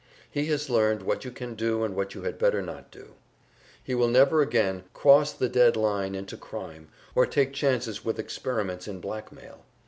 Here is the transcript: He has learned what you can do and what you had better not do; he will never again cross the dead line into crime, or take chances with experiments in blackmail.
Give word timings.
He 0.31 0.47
has 0.47 0.67
learned 0.67 1.03
what 1.03 1.25
you 1.25 1.29
can 1.29 1.53
do 1.53 1.83
and 1.83 1.95
what 1.95 2.15
you 2.15 2.23
had 2.23 2.39
better 2.39 2.59
not 2.63 2.89
do; 2.89 3.13
he 3.83 3.93
will 3.93 4.07
never 4.07 4.41
again 4.41 4.85
cross 4.95 5.31
the 5.31 5.47
dead 5.47 5.77
line 5.77 6.15
into 6.15 6.37
crime, 6.37 6.87
or 7.13 7.27
take 7.27 7.53
chances 7.53 8.03
with 8.03 8.17
experiments 8.17 8.87
in 8.87 8.99
blackmail. 8.99 9.63